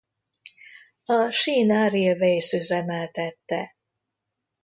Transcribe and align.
A 1.05 1.29
China 1.29 1.87
Railways 1.91 2.53
üzemeltette. 2.53 3.75